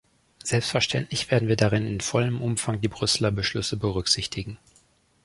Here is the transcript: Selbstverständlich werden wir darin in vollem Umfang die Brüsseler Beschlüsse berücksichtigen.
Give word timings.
Selbstverständlich 0.43 1.29
werden 1.29 1.47
wir 1.47 1.55
darin 1.55 1.85
in 1.85 2.01
vollem 2.01 2.41
Umfang 2.41 2.81
die 2.81 2.87
Brüsseler 2.87 3.29
Beschlüsse 3.29 3.77
berücksichtigen. 3.77 4.57